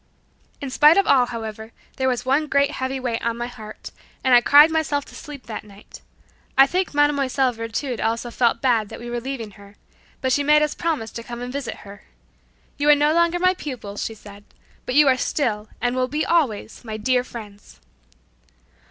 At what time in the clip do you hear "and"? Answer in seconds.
4.23-4.33, 11.39-11.53, 15.79-15.95